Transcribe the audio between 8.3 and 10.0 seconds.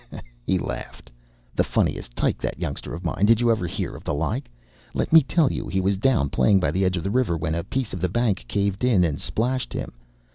caved in and splashed him.